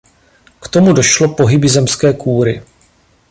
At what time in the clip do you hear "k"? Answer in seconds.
0.59-0.67